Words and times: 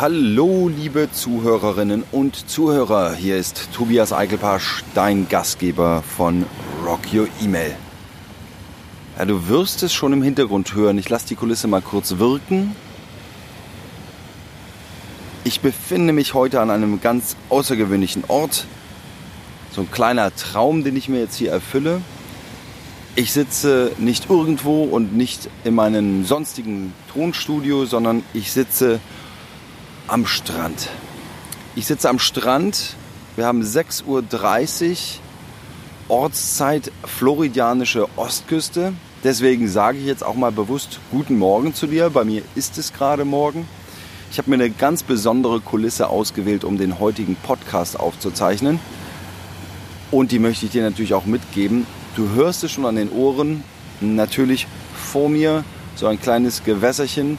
Hallo, 0.00 0.68
liebe 0.74 1.12
Zuhörerinnen 1.12 2.04
und 2.10 2.48
Zuhörer. 2.48 3.12
Hier 3.12 3.36
ist 3.36 3.68
Tobias 3.74 4.14
Eichelpasch, 4.14 4.82
dein 4.94 5.28
Gastgeber 5.28 6.02
von 6.16 6.46
Rock 6.82 7.00
Your 7.12 7.28
Email. 7.42 7.76
Ja, 9.18 9.26
du 9.26 9.48
wirst 9.48 9.82
es 9.82 9.92
schon 9.92 10.14
im 10.14 10.22
Hintergrund 10.22 10.74
hören. 10.74 10.96
Ich 10.96 11.10
lasse 11.10 11.28
die 11.28 11.34
Kulisse 11.34 11.68
mal 11.68 11.82
kurz 11.82 12.16
wirken. 12.16 12.74
Ich 15.44 15.60
befinde 15.60 16.14
mich 16.14 16.32
heute 16.32 16.62
an 16.62 16.70
einem 16.70 17.02
ganz 17.02 17.36
außergewöhnlichen 17.50 18.24
Ort. 18.28 18.64
So 19.70 19.82
ein 19.82 19.90
kleiner 19.90 20.34
Traum, 20.34 20.82
den 20.82 20.96
ich 20.96 21.10
mir 21.10 21.20
jetzt 21.20 21.36
hier 21.36 21.50
erfülle. 21.50 22.00
Ich 23.16 23.32
sitze 23.34 23.92
nicht 23.98 24.30
irgendwo 24.30 24.84
und 24.84 25.14
nicht 25.14 25.50
in 25.64 25.74
meinem 25.74 26.24
sonstigen 26.24 26.94
Tonstudio, 27.12 27.84
sondern 27.84 28.22
ich 28.32 28.50
sitze 28.50 28.98
am 30.10 30.26
Strand. 30.26 30.88
Ich 31.76 31.86
sitze 31.86 32.08
am 32.08 32.18
Strand. 32.18 32.96
Wir 33.36 33.46
haben 33.46 33.62
6.30 33.62 34.04
Uhr 34.06 34.94
Ortszeit 36.08 36.90
floridianische 37.04 38.08
Ostküste. 38.16 38.92
Deswegen 39.22 39.68
sage 39.68 39.98
ich 39.98 40.06
jetzt 40.06 40.24
auch 40.24 40.34
mal 40.34 40.50
bewusst 40.50 40.98
guten 41.12 41.38
Morgen 41.38 41.74
zu 41.74 41.86
dir. 41.86 42.10
Bei 42.10 42.24
mir 42.24 42.42
ist 42.56 42.76
es 42.76 42.92
gerade 42.92 43.24
morgen. 43.24 43.68
Ich 44.32 44.38
habe 44.38 44.50
mir 44.50 44.56
eine 44.56 44.70
ganz 44.70 45.04
besondere 45.04 45.60
Kulisse 45.60 46.08
ausgewählt, 46.08 46.64
um 46.64 46.76
den 46.76 46.98
heutigen 46.98 47.36
Podcast 47.36 47.98
aufzuzeichnen. 47.98 48.80
Und 50.10 50.32
die 50.32 50.40
möchte 50.40 50.66
ich 50.66 50.72
dir 50.72 50.82
natürlich 50.82 51.14
auch 51.14 51.26
mitgeben. 51.26 51.86
Du 52.16 52.30
hörst 52.30 52.64
es 52.64 52.72
schon 52.72 52.86
an 52.86 52.96
den 52.96 53.12
Ohren. 53.12 53.62
Natürlich 54.00 54.66
vor 54.92 55.28
mir 55.28 55.62
so 55.94 56.08
ein 56.08 56.20
kleines 56.20 56.64
Gewässerchen, 56.64 57.38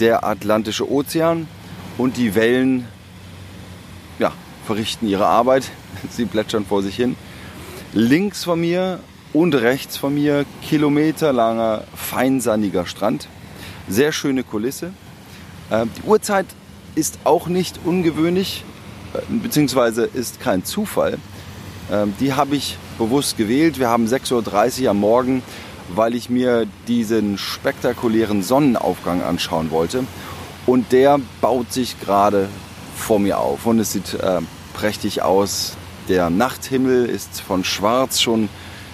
der 0.00 0.24
Atlantische 0.24 0.90
Ozean 0.90 1.48
und 1.98 2.16
die 2.16 2.34
Wellen 2.34 2.86
ja, 4.18 4.32
verrichten 4.66 5.08
ihre 5.08 5.26
Arbeit. 5.26 5.70
Sie 6.10 6.26
plätschern 6.26 6.66
vor 6.66 6.82
sich 6.82 6.96
hin. 6.96 7.16
Links 7.92 8.44
von 8.44 8.60
mir 8.60 9.00
und 9.32 9.54
rechts 9.54 9.96
von 9.96 10.14
mir 10.14 10.44
kilometerlanger, 10.62 11.84
feinsandiger 11.94 12.86
Strand. 12.86 13.28
Sehr 13.88 14.12
schöne 14.12 14.42
Kulisse. 14.42 14.92
Ähm, 15.70 15.90
die 15.96 16.08
Uhrzeit 16.08 16.46
ist 16.94 17.18
auch 17.24 17.46
nicht 17.46 17.80
ungewöhnlich, 17.84 18.64
äh, 19.14 19.18
beziehungsweise 19.28 20.04
ist 20.04 20.40
kein 20.40 20.64
Zufall. 20.64 21.18
Ähm, 21.90 22.14
die 22.20 22.32
habe 22.32 22.56
ich 22.56 22.76
bewusst 22.98 23.36
gewählt. 23.36 23.78
Wir 23.78 23.88
haben 23.88 24.06
6.30 24.06 24.84
Uhr 24.84 24.90
am 24.90 25.00
Morgen, 25.00 25.42
weil 25.94 26.14
ich 26.14 26.30
mir 26.30 26.66
diesen 26.88 27.38
spektakulären 27.38 28.42
Sonnenaufgang 28.42 29.22
anschauen 29.22 29.70
wollte. 29.70 30.04
Und 30.66 30.90
der 30.90 31.20
baut 31.40 31.72
sich 31.72 32.00
gerade 32.00 32.48
vor 32.96 33.20
mir 33.20 33.38
auf 33.38 33.66
und 33.66 33.78
es 33.78 33.92
sieht 33.92 34.14
äh, 34.14 34.40
prächtig 34.74 35.22
aus. 35.22 35.76
Der 36.08 36.28
Nachthimmel 36.28 37.06
ist 37.06 37.40
von 37.40 37.62
schwarz 37.62 38.20
schon 38.20 38.48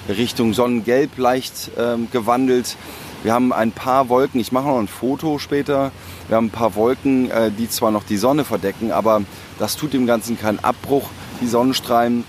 Richtung 0.09 0.53
Sonnengelb 0.53 1.17
leicht 1.17 1.71
äh, 1.79 1.97
gewandelt. 2.11 2.77
Wir 3.23 3.33
haben 3.33 3.53
ein 3.53 3.73
paar 3.73 4.09
Wolken, 4.09 4.41
ich 4.41 4.53
mache 4.53 4.67
noch 4.67 4.79
ein 4.79 4.89
Foto 4.89 5.39
später. 5.39 5.93
Wir 6.29 6.37
haben 6.37 6.47
ein 6.47 6.51
paar 6.51 6.75
Wolken, 6.75 7.31
äh, 7.31 7.51
die 7.51 7.71
zwar 7.71 7.91
noch 7.91 8.05
die 8.05 8.17
Sonne 8.19 8.45
verdecken, 8.45 8.93
aber 8.93 9.23
das 9.59 9.77
tut 9.77 9.95
dem 9.95 10.07
Ganzen 10.07 10.39
keinen 10.39 10.59
Abbruch. 10.59 11.09
Die 11.41 11.47
Sonnenstrahlen 11.47 12.25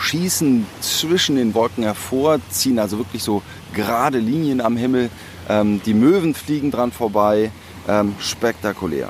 schießen 0.00 0.66
zwischen 0.80 1.36
den 1.36 1.54
Wolken 1.54 1.84
hervor, 1.84 2.38
ziehen 2.50 2.78
also 2.78 2.98
wirklich 2.98 3.22
so 3.22 3.42
gerade 3.74 4.18
Linien 4.18 4.60
am 4.60 4.76
Himmel. 4.76 5.10
Ähm, 5.48 5.80
die 5.84 5.94
Möwen 5.94 6.34
fliegen 6.34 6.70
dran 6.70 6.90
vorbei 6.90 7.52
ähm, 7.88 8.14
spektakulär. 8.18 9.08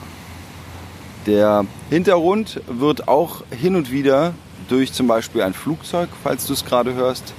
Der 1.26 1.66
Hintergrund 1.90 2.60
wird 2.66 3.06
auch 3.06 3.42
hin 3.50 3.76
und 3.76 3.92
wieder 3.92 4.34
durch 4.68 4.92
zum 4.92 5.06
Beispiel 5.06 5.42
ein 5.42 5.54
Flugzeug, 5.54 6.08
falls 6.22 6.46
du 6.46 6.52
es 6.52 6.64
gerade 6.64 6.94
hörst, 6.94 7.32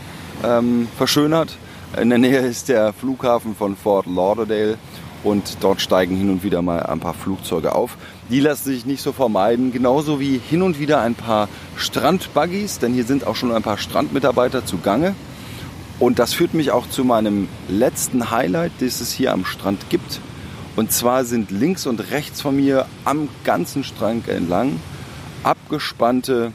ähm, 0.43 0.87
verschönert. 0.97 1.57
In 1.99 2.09
der 2.09 2.17
Nähe 2.17 2.39
ist 2.39 2.69
der 2.69 2.93
Flughafen 2.93 3.55
von 3.55 3.75
Fort 3.75 4.05
Lauderdale 4.07 4.77
und 5.23 5.57
dort 5.61 5.81
steigen 5.81 6.15
hin 6.15 6.29
und 6.29 6.43
wieder 6.43 6.61
mal 6.61 6.83
ein 6.83 6.99
paar 6.99 7.13
Flugzeuge 7.13 7.75
auf. 7.75 7.97
Die 8.29 8.39
lassen 8.39 8.65
sich 8.65 8.85
nicht 8.85 9.01
so 9.01 9.11
vermeiden, 9.11 9.71
genauso 9.71 10.19
wie 10.19 10.37
hin 10.37 10.61
und 10.61 10.79
wieder 10.79 11.01
ein 11.01 11.15
paar 11.15 11.49
Strandbuggies, 11.75 12.79
denn 12.79 12.93
hier 12.93 13.05
sind 13.05 13.27
auch 13.27 13.35
schon 13.35 13.51
ein 13.51 13.63
paar 13.63 13.77
Strandmitarbeiter 13.77 14.65
zugange. 14.65 15.15
Und 15.99 16.19
das 16.19 16.33
führt 16.33 16.53
mich 16.53 16.71
auch 16.71 16.89
zu 16.89 17.03
meinem 17.03 17.47
letzten 17.69 18.31
Highlight, 18.31 18.71
das 18.79 18.99
es 19.01 19.11
hier 19.11 19.31
am 19.31 19.45
Strand 19.45 19.89
gibt. 19.89 20.19
Und 20.75 20.91
zwar 20.91 21.23
sind 21.25 21.51
links 21.51 21.85
und 21.85 22.11
rechts 22.11 22.41
von 22.41 22.55
mir 22.55 22.87
am 23.05 23.29
ganzen 23.43 23.83
Strang 23.83 24.23
entlang 24.27 24.79
abgespannte 25.43 26.51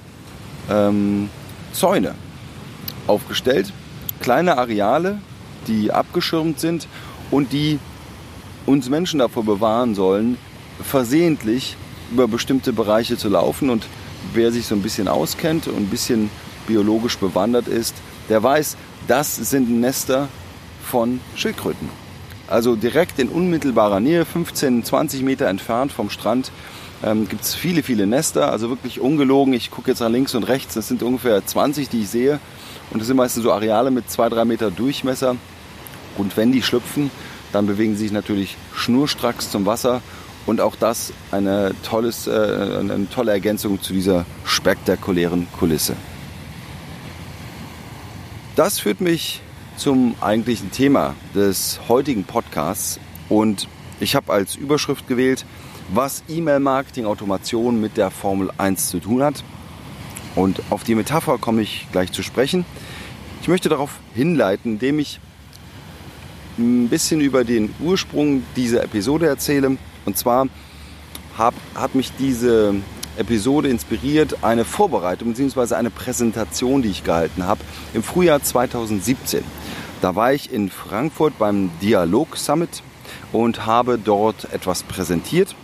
ähm, 0.71 1.31
Zäune 1.73 2.15
aufgestellt. 3.07 3.73
Kleine 4.21 4.59
Areale, 4.59 5.21
die 5.67 5.93
abgeschirmt 5.93 6.59
sind 6.59 6.89
und 7.31 7.53
die 7.53 7.79
uns 8.67 8.89
Menschen 8.89 9.21
davor 9.21 9.45
bewahren 9.45 9.95
sollen, 9.95 10.37
versehentlich 10.83 11.77
über 12.13 12.27
bestimmte 12.27 12.73
Bereiche 12.73 13.17
zu 13.17 13.29
laufen. 13.29 13.71
Und 13.71 13.87
wer 14.35 14.51
sich 14.53 14.67
so 14.67 14.75
ein 14.75 14.83
bisschen 14.83 15.09
auskennt 15.09 15.69
und 15.69 15.77
ein 15.77 15.87
bisschen 15.87 16.31
biologisch 16.67 17.19
bewandert 17.19 17.69
ist, 17.69 17.95
der 18.29 18.43
weiß, 18.43 18.77
das 19.07 19.37
sind 19.37 19.71
Nester 19.71 20.29
von 20.83 21.21
Schildkröten. 21.35 22.08
Also 22.49 22.77
direkt 22.77 23.19
in 23.19 23.29
unmittelbarer 23.29 24.01
Nähe, 24.01 24.25
15, 24.25 24.85
20 24.85 25.23
Meter 25.23 25.47
entfernt 25.47 25.93
vom 25.93 26.09
Strand, 26.09 26.51
ähm, 27.05 27.29
gibt 27.29 27.43
es 27.43 27.55
viele, 27.55 27.83
viele 27.83 28.07
Nester. 28.07 28.51
Also 28.51 28.71
wirklich 28.71 29.01
ungelogen. 29.01 29.53
Ich 29.53 29.71
gucke 29.71 29.91
jetzt 29.91 30.01
nach 30.01 30.09
links 30.09 30.35
und 30.35 30.45
rechts. 30.45 30.75
Das 30.75 30.89
sind 30.89 31.03
ungefähr 31.03 31.45
20, 31.45 31.89
die 31.89 32.03
ich 32.03 32.09
sehe. 32.09 32.41
Und 32.91 33.01
das 33.01 33.07
sind 33.07 33.17
meistens 33.17 33.43
so 33.43 33.53
Areale 33.53 33.91
mit 33.91 34.09
2-3 34.09 34.45
Meter 34.45 34.71
Durchmesser. 34.71 35.37
Und 36.17 36.37
wenn 36.37 36.51
die 36.51 36.63
schlüpfen, 36.63 37.11
dann 37.53 37.67
bewegen 37.67 37.97
sie 37.97 38.05
sich 38.05 38.13
natürlich 38.13 38.57
schnurstracks 38.75 39.51
zum 39.51 39.67
Wasser. 39.67 40.01
Und 40.47 40.63
auch 40.63 40.77
das 40.77 41.13
eine, 41.31 41.75
tolles, 41.83 42.27
äh, 42.27 42.31
eine 42.31 43.09
tolle 43.11 43.33
Ergänzung 43.33 43.83
zu 43.83 43.93
dieser 43.93 44.25
spektakulären 44.45 45.47
Kulisse. 45.59 45.95
Das 48.57 48.81
führt 48.81 49.03
mich 49.03 49.43
zum 49.79 50.17
eigentlichen 50.21 50.73
Thema 50.73 51.15
des 51.35 51.79
heutigen 51.89 52.25
Podcasts. 52.25 52.99
Und 53.29 53.69
ich 54.01 54.17
habe 54.17 54.33
als 54.33 54.57
Überschrift 54.57 55.07
gewählt, 55.07 55.47
was 55.95 56.25
E-Mail-Marketing-Automation 56.29 57.81
mit 57.81 57.97
der 57.97 58.11
Formel 58.11 58.51
1 58.59 58.89
zu 58.89 58.99
tun 58.99 59.23
hat. 59.23 59.45
Und 60.35 60.61
auf 60.71 60.83
die 60.83 60.97
Metapher 60.97 61.39
komme 61.39 61.63
ich 61.63 61.87
gleich 61.93 62.11
zu 62.13 62.25
sprechen. 62.25 62.65
Ich 63.41 63.49
möchte 63.49 63.69
darauf 63.69 64.01
hinleiten, 64.15 64.73
indem 64.73 64.99
ich 64.99 65.21
ein 66.59 66.89
bisschen 66.89 67.21
über 67.21 67.45
den 67.45 67.73
Ursprung 67.79 68.43
dieser 68.57 68.83
Episode 68.83 69.27
erzähle. 69.29 69.79
Und 70.05 70.19
zwar 70.19 70.49
hat 71.37 71.95
mich 71.95 72.11
diese 72.19 72.75
Episode 73.19 73.69
inspiriert 73.69 74.43
eine 74.43 74.65
Vorbereitung 74.65 75.35
bzw. 75.35 75.75
eine 75.75 75.91
Präsentation, 75.91 76.83
die 76.83 76.89
ich 76.89 77.05
gehalten 77.05 77.45
habe 77.45 77.61
im 77.95 78.03
Frühjahr 78.03 78.43
2017. 78.43 79.45
Da 80.01 80.15
war 80.15 80.33
ich 80.33 80.53
in 80.53 80.71
Frankfurt 80.71 81.39
beim 81.39 81.71
Dialog 81.83 82.37
Summit 82.37 82.83
und 83.33 83.67
habe 83.67 83.99
dort 83.99 84.53
etwas 84.53 84.85
präsentiert. 84.85 85.55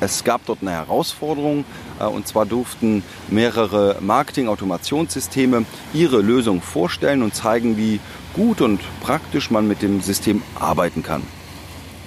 Es 0.00 0.24
gab 0.24 0.44
dort 0.46 0.62
eine 0.62 0.72
Herausforderung 0.72 1.64
äh, 2.00 2.04
und 2.04 2.26
zwar 2.26 2.46
durften 2.46 3.04
mehrere 3.28 3.98
Marketing-Automationssysteme 4.00 5.64
ihre 5.92 6.20
Lösung 6.20 6.60
vorstellen 6.60 7.22
und 7.22 7.34
zeigen, 7.34 7.76
wie 7.76 8.00
gut 8.34 8.60
und 8.60 8.80
praktisch 9.00 9.50
man 9.50 9.68
mit 9.68 9.82
dem 9.82 10.00
System 10.00 10.42
arbeiten 10.58 11.02
kann. 11.02 11.22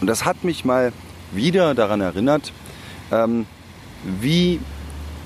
Und 0.01 0.07
das 0.07 0.25
hat 0.25 0.43
mich 0.43 0.65
mal 0.65 0.91
wieder 1.31 1.73
daran 1.73 2.01
erinnert, 2.01 2.51
ähm, 3.11 3.45
wie, 4.03 4.59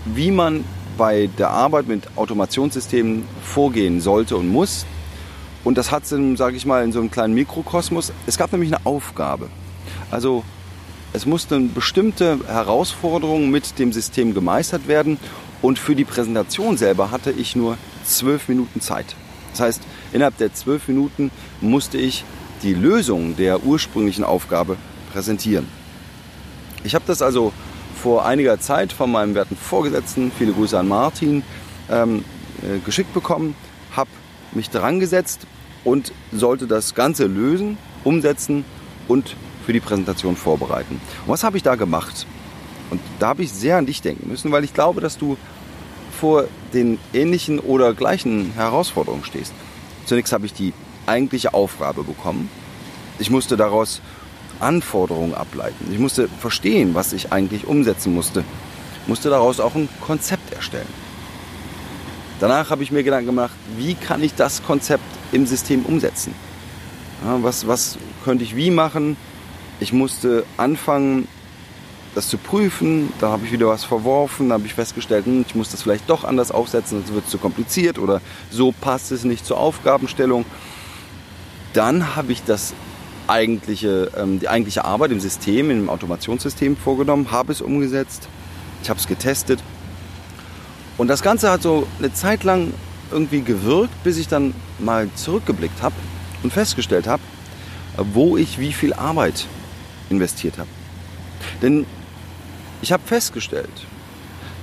wie 0.05 0.31
man 0.31 0.63
bei 0.97 1.29
der 1.37 1.49
Arbeit 1.49 1.87
mit 1.87 2.07
Automationssystemen 2.15 3.23
vorgehen 3.41 4.01
sollte 4.01 4.35
und 4.37 4.49
muss. 4.49 4.85
Und 5.63 5.77
das 5.77 5.91
hat 5.91 6.03
es, 6.03 6.37
sage 6.37 6.57
ich 6.57 6.65
mal, 6.65 6.83
in 6.83 6.91
so 6.91 6.99
einem 6.99 7.11
kleinen 7.11 7.33
Mikrokosmos. 7.33 8.11
Es 8.27 8.37
gab 8.37 8.51
nämlich 8.51 8.73
eine 8.73 8.85
Aufgabe. 8.85 9.49
Also 10.11 10.43
es 11.13 11.25
mussten 11.25 11.73
bestimmte 11.73 12.39
Herausforderungen 12.47 13.49
mit 13.49 13.79
dem 13.79 13.91
System 13.91 14.33
gemeistert 14.33 14.87
werden. 14.87 15.17
Und 15.61 15.79
für 15.79 15.95
die 15.95 16.05
Präsentation 16.05 16.77
selber 16.77 17.11
hatte 17.11 17.31
ich 17.31 17.55
nur 17.55 17.77
zwölf 18.05 18.47
Minuten 18.47 18.79
Zeit. 18.79 19.15
Das 19.51 19.61
heißt, 19.61 19.81
innerhalb 20.13 20.37
der 20.37 20.53
zwölf 20.53 20.87
Minuten 20.87 21.31
musste 21.61 21.97
ich 21.97 22.23
die 22.63 22.73
Lösung 22.73 23.35
der 23.35 23.63
ursprünglichen 23.63 24.23
Aufgabe 24.23 24.77
präsentieren. 25.11 25.67
Ich 26.83 26.95
habe 26.95 27.05
das 27.07 27.21
also 27.21 27.51
vor 28.01 28.25
einiger 28.25 28.59
Zeit 28.59 28.93
von 28.93 29.11
meinem 29.11 29.35
werten 29.35 29.57
Vorgesetzten, 29.57 30.31
viele 30.37 30.53
Grüße 30.53 30.77
an 30.77 30.87
Martin, 30.87 31.43
ähm, 31.89 32.23
äh, 32.61 32.79
geschickt 32.79 33.13
bekommen, 33.13 33.55
habe 33.95 34.09
mich 34.53 34.69
dran 34.69 34.99
gesetzt 34.99 35.41
und 35.83 36.13
sollte 36.31 36.67
das 36.67 36.95
Ganze 36.95 37.25
lösen, 37.25 37.77
umsetzen 38.03 38.63
und 39.07 39.35
für 39.65 39.73
die 39.73 39.79
Präsentation 39.79 40.35
vorbereiten. 40.35 41.01
Und 41.25 41.31
was 41.31 41.43
habe 41.43 41.57
ich 41.57 41.63
da 41.63 41.75
gemacht? 41.75 42.25
Und 42.89 43.01
da 43.19 43.27
habe 43.27 43.43
ich 43.43 43.51
sehr 43.51 43.77
an 43.77 43.85
dich 43.85 44.01
denken 44.01 44.29
müssen, 44.29 44.51
weil 44.51 44.63
ich 44.63 44.73
glaube, 44.73 45.01
dass 45.01 45.17
du 45.17 45.37
vor 46.19 46.45
den 46.73 46.99
ähnlichen 47.13 47.59
oder 47.59 47.93
gleichen 47.93 48.53
Herausforderungen 48.53 49.23
stehst. 49.23 49.53
Zunächst 50.05 50.33
habe 50.33 50.45
ich 50.45 50.53
die 50.53 50.73
eigentliche 51.05 51.53
Aufgabe 51.53 52.03
bekommen. 52.03 52.49
Ich 53.19 53.29
musste 53.29 53.57
daraus 53.57 54.01
Anforderungen 54.59 55.33
ableiten. 55.33 55.91
Ich 55.91 55.99
musste 55.99 56.27
verstehen, 56.27 56.95
was 56.95 57.13
ich 57.13 57.31
eigentlich 57.31 57.67
umsetzen 57.67 58.13
musste. 58.13 58.43
Ich 59.03 59.07
musste 59.07 59.29
daraus 59.29 59.59
auch 59.59 59.75
ein 59.75 59.89
Konzept 60.01 60.53
erstellen. 60.53 60.87
Danach 62.39 62.69
habe 62.69 62.83
ich 62.83 62.91
mir 62.91 63.03
Gedanken 63.03 63.27
gemacht, 63.27 63.53
wie 63.77 63.95
kann 63.95 64.23
ich 64.23 64.33
das 64.35 64.63
Konzept 64.63 65.03
im 65.31 65.45
System 65.45 65.83
umsetzen? 65.85 66.33
Was, 67.23 67.67
was 67.67 67.97
könnte 68.23 68.43
ich 68.43 68.55
wie 68.55 68.71
machen? 68.71 69.17
Ich 69.81 69.91
musste 69.91 70.45
anfangen, 70.55 71.27
das 72.15 72.29
zu 72.29 72.37
prüfen. 72.37 73.11
Da 73.19 73.29
habe 73.29 73.45
ich 73.45 73.51
wieder 73.51 73.67
was 73.67 73.83
verworfen. 73.83 74.49
Da 74.49 74.55
habe 74.55 74.65
ich 74.65 74.73
festgestellt, 74.73 75.25
hm, 75.25 75.45
ich 75.47 75.55
muss 75.55 75.69
das 75.69 75.81
vielleicht 75.81 76.09
doch 76.09 76.23
anders 76.23 76.51
aufsetzen, 76.51 76.99
sonst 76.99 77.13
wird 77.13 77.25
es 77.25 77.31
zu 77.31 77.37
kompliziert 77.37 77.99
oder 77.99 78.21
so 78.49 78.71
passt 78.71 79.11
es 79.11 79.23
nicht 79.23 79.45
zur 79.45 79.57
Aufgabenstellung. 79.57 80.45
Dann 81.73 82.15
habe 82.15 82.31
ich 82.31 82.43
das 82.43 82.73
eigentliche, 83.29 84.11
ähm, 84.17 84.39
die 84.39 84.49
eigentliche 84.49 84.85
Arbeit 84.85 85.11
im 85.11 85.19
System, 85.19 85.71
im 85.71 85.89
Automationssystem 85.89 86.75
vorgenommen, 86.75 87.31
habe 87.31 87.51
es 87.51 87.61
umgesetzt, 87.61 88.27
ich 88.83 88.89
habe 88.89 88.99
es 88.99 89.07
getestet. 89.07 89.63
Und 90.97 91.07
das 91.07 91.21
Ganze 91.21 91.51
hat 91.51 91.61
so 91.61 91.87
eine 91.99 92.13
Zeit 92.13 92.43
lang 92.43 92.73
irgendwie 93.11 93.41
gewirkt, 93.41 94.03
bis 94.03 94.17
ich 94.17 94.27
dann 94.27 94.53
mal 94.79 95.09
zurückgeblickt 95.15 95.81
habe 95.81 95.95
und 96.43 96.51
festgestellt 96.51 97.07
habe, 97.07 97.21
wo 97.97 98.37
ich 98.37 98.59
wie 98.59 98.73
viel 98.73 98.93
Arbeit 98.93 99.45
investiert 100.09 100.57
habe. 100.57 100.69
Denn 101.61 101.85
ich 102.81 102.91
habe 102.91 103.03
festgestellt, 103.05 103.69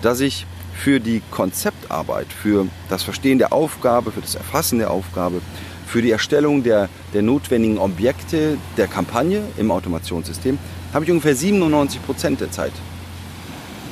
dass 0.02 0.20
ich 0.20 0.46
für 0.74 1.00
die 1.00 1.22
Konzeptarbeit, 1.30 2.26
für 2.28 2.66
das 2.88 3.02
Verstehen 3.02 3.38
der 3.38 3.52
Aufgabe, 3.52 4.12
für 4.12 4.20
das 4.20 4.34
Erfassen 4.34 4.78
der 4.78 4.90
Aufgabe, 4.90 5.40
für 5.86 6.02
die 6.02 6.10
Erstellung 6.10 6.62
der, 6.62 6.88
der 7.14 7.22
notwendigen 7.22 7.78
Objekte 7.78 8.58
der 8.76 8.88
Kampagne 8.88 9.42
im 9.56 9.70
Automationssystem, 9.70 10.58
habe 10.92 11.04
ich 11.04 11.10
ungefähr 11.10 11.36
97 11.36 12.04
Prozent 12.04 12.40
der 12.40 12.50
Zeit 12.50 12.72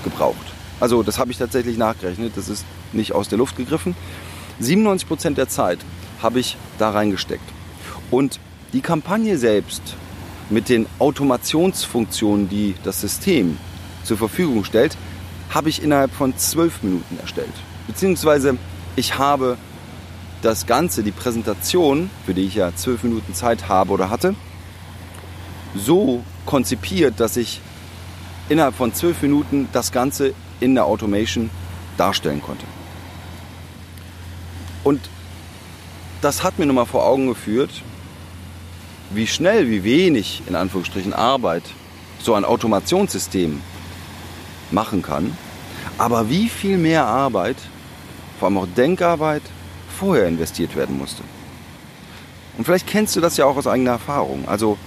gebraucht. 0.02 0.52
Also 0.80 1.02
das 1.02 1.18
habe 1.18 1.30
ich 1.30 1.38
tatsächlich 1.38 1.78
nachgerechnet, 1.78 2.32
das 2.36 2.48
ist 2.48 2.64
nicht 2.92 3.12
aus 3.12 3.28
der 3.28 3.38
Luft 3.38 3.56
gegriffen. 3.56 3.96
97 4.60 5.08
Prozent 5.08 5.38
der 5.38 5.48
Zeit 5.48 5.78
habe 6.20 6.40
ich 6.40 6.56
da 6.78 6.90
reingesteckt. 6.90 7.48
Und 8.10 8.40
die 8.72 8.80
Kampagne 8.80 9.38
selbst 9.38 9.96
mit 10.50 10.68
den 10.68 10.86
Automationsfunktionen, 10.98 12.48
die 12.48 12.74
das 12.82 13.00
System 13.00 13.56
zur 14.02 14.18
Verfügung 14.18 14.64
stellt, 14.64 14.96
habe 15.50 15.68
ich 15.68 15.82
innerhalb 15.82 16.12
von 16.12 16.36
zwölf 16.36 16.82
Minuten 16.82 17.18
erstellt. 17.20 17.52
Beziehungsweise 17.86 18.58
ich 18.96 19.18
habe 19.18 19.56
das 20.44 20.66
Ganze, 20.66 21.02
die 21.02 21.10
Präsentation, 21.10 22.10
für 22.26 22.34
die 22.34 22.42
ich 22.42 22.54
ja 22.54 22.74
zwölf 22.76 23.02
Minuten 23.02 23.32
Zeit 23.34 23.68
habe 23.68 23.92
oder 23.92 24.10
hatte, 24.10 24.34
so 25.74 26.22
konzipiert, 26.44 27.18
dass 27.18 27.36
ich 27.36 27.60
innerhalb 28.50 28.74
von 28.74 28.92
zwölf 28.92 29.22
Minuten 29.22 29.68
das 29.72 29.90
Ganze 29.90 30.34
in 30.60 30.74
der 30.74 30.84
Automation 30.84 31.48
darstellen 31.96 32.42
konnte. 32.42 32.66
Und 34.84 35.00
das 36.20 36.42
hat 36.42 36.58
mir 36.58 36.66
nochmal 36.66 36.86
vor 36.86 37.06
Augen 37.06 37.26
geführt, 37.26 37.70
wie 39.10 39.26
schnell, 39.26 39.70
wie 39.70 39.82
wenig 39.82 40.42
in 40.46 40.56
Anführungsstrichen 40.56 41.14
Arbeit 41.14 41.62
so 42.20 42.34
ein 42.34 42.44
Automationssystem 42.44 43.62
machen 44.70 45.00
kann, 45.00 45.36
aber 45.96 46.28
wie 46.28 46.48
viel 46.48 46.76
mehr 46.76 47.06
Arbeit, 47.06 47.56
vor 48.38 48.48
allem 48.48 48.58
auch 48.58 48.68
Denkarbeit, 48.76 49.42
vorher 49.94 50.28
investiert 50.28 50.76
werden 50.76 50.98
musste. 50.98 51.22
Und 52.56 52.64
vielleicht 52.64 52.86
kennst 52.86 53.16
du 53.16 53.20
das 53.20 53.36
ja 53.36 53.46
auch 53.46 53.56
aus 53.56 53.66
eigener 53.66 53.92
Erfahrung. 53.92 54.46
Also 54.46 54.78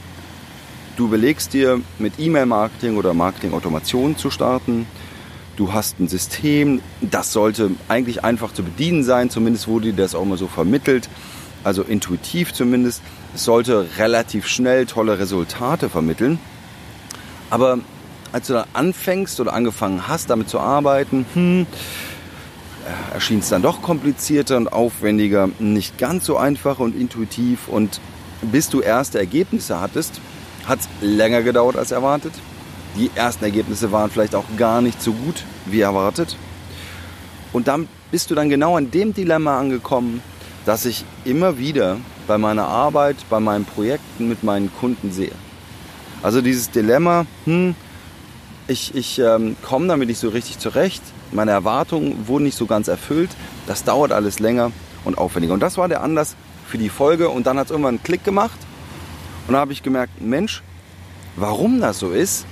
du 0.96 1.06
überlegst 1.06 1.54
dir 1.54 1.82
mit 2.00 2.14
E-Mail-Marketing 2.18 2.98
oder 2.98 3.14
Marketing-Automation 3.14 4.18
zu 4.18 4.30
starten. 4.30 4.86
Du 5.58 5.74
hast 5.74 6.00
ein 6.00 6.08
System, 6.08 6.82
das 7.02 7.34
sollte 7.34 7.72
eigentlich 7.88 8.24
einfach 8.24 8.54
zu 8.54 8.64
bedienen 8.64 9.04
sein, 9.04 9.30
zumindest 9.30 9.68
wurde 9.68 9.92
dir 9.92 10.04
das 10.04 10.16
auch 10.16 10.22
immer 10.22 10.38
so 10.38 10.48
vermittelt, 10.48 11.10
also 11.64 11.82
intuitiv 11.82 12.54
zumindest. 12.54 13.02
Es 13.34 13.44
sollte 13.44 13.88
relativ 13.98 14.48
schnell 14.48 14.86
tolle 14.86 15.20
Resultate 15.20 15.90
vermitteln. 15.90 16.40
Aber 17.50 17.80
als 18.32 18.48
du 18.48 18.54
dann 18.54 18.68
anfängst 18.74 19.40
oder 19.40 19.54
angefangen 19.54 20.08
hast, 20.08 20.30
damit 20.30 20.50
zu 20.50 20.60
arbeiten, 20.60 21.26
hm, 21.34 21.66
erschien 23.14 23.40
es 23.40 23.50
dann 23.50 23.62
doch 23.62 23.82
komplizierter 23.82 24.58
und 24.58 24.72
aufwendiger, 24.72 25.50
nicht 25.60 25.98
ganz 25.98 26.26
so 26.26 26.38
einfach 26.38 26.80
und 26.80 26.96
intuitiv. 26.96 27.68
Und 27.68 28.00
bis 28.42 28.70
du 28.70 28.82
erste 28.82 29.20
Ergebnisse 29.20 29.80
hattest, 29.80 30.22
hat 30.66 30.80
es 30.80 30.88
länger 31.02 31.42
gedauert 31.42 31.78
als 31.78 31.92
erwartet. 31.92 32.34
Die 32.98 33.12
ersten 33.16 33.46
Ergebnisse 33.46 33.92
waren 33.92 34.10
vielleicht 34.10 34.36
auch 34.36 34.46
gar 34.58 34.82
nicht 34.82 35.02
so 35.02 35.14
gut 35.14 35.44
wie 35.66 35.82
erwartet. 35.82 36.36
Und 37.54 37.68
dann 37.68 37.88
bist 38.12 38.32
du 38.32 38.36
dann 38.36 38.50
genau 38.50 38.76
an 38.76 38.92
dem 38.92 39.14
Dilemma 39.14 39.60
angekommen, 39.60 40.22
das 40.66 40.86
ich 40.86 41.06
immer 41.26 41.58
wieder 41.58 41.98
bei 42.28 42.38
meiner 42.38 42.68
Arbeit, 42.68 43.16
bei 43.30 43.40
meinen 43.40 43.66
Projekten 43.66 44.28
mit 44.28 44.44
meinen 44.44 44.72
Kunden 44.80 45.12
sehe. 45.12 45.32
Also 46.24 46.42
dieses 46.42 46.72
Dilemma, 46.72 47.26
hm, 47.46 47.76
ich, 48.68 48.96
ich 48.96 49.20
ähm, 49.20 49.56
komme 49.64 49.88
damit 49.88 50.10
nicht 50.10 50.20
so 50.20 50.30
richtig 50.30 50.60
zurecht, 50.60 51.02
meine 51.32 51.52
Erwartungen 51.52 52.28
wurden 52.28 52.46
nicht 52.46 52.58
so 52.58 52.66
ganz 52.66 52.88
erfüllt, 52.88 53.32
das 53.66 53.84
dauert 53.84 54.12
alles 54.12 54.40
länger 54.40 54.72
und 55.06 55.18
aufwendiger. 55.18 55.54
Und 55.54 55.62
das 55.62 55.78
war 55.78 55.88
der 55.88 56.02
Anlass 56.02 56.36
für 56.68 56.78
die 56.78 56.90
Folge 56.90 57.30
und 57.30 57.48
dann 57.48 57.58
hat 57.58 57.66
es 57.66 57.72
irgendwann 57.72 57.96
einen 57.96 58.04
Klick 58.04 58.24
gemacht 58.24 58.60
und 59.48 59.54
da 59.54 59.60
habe 59.60 59.72
ich 59.74 59.84
gemerkt, 59.84 60.22
Mensch, 60.22 60.62
warum 61.36 61.80
das 61.80 62.00
so 62.00 62.12
ist 62.12 62.46